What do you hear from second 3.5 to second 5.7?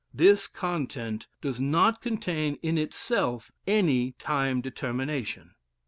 any time determination.